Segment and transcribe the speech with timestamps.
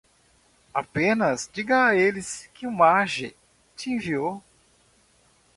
[0.73, 3.35] Apenas diga a eles que Marge
[3.77, 4.41] te enviou.